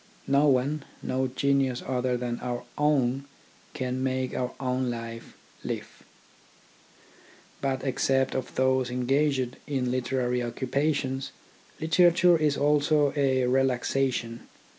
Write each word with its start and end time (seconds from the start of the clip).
No 0.25 0.47
one, 0.47 0.83
no 1.03 1.27
genius 1.27 1.83
other 1.85 2.17
than 2.17 2.39
our 2.39 2.63
own, 2.75 3.25
can 3.75 4.01
make 4.03 4.33
our 4.35 4.51
own 4.59 4.89
life 4.89 5.37
live. 5.63 6.01
But 7.61 7.83
except 7.83 8.31
for 8.33 8.55
those 8.55 8.89
engaged 8.89 9.57
in 9.67 9.91
literary 9.91 10.39
occupa 10.39 10.95
tions, 10.95 11.31
literature 11.79 12.35
is 12.35 12.57
also 12.57 13.13
a 13.15 13.45
relaxation. 13.45 14.47